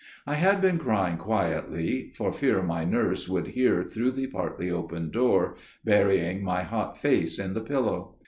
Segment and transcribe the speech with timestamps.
[0.25, 5.11] I had been crying quietly, for fear my nurse should hear through the partly opened
[5.11, 8.15] door, burying my hot face in the pillow.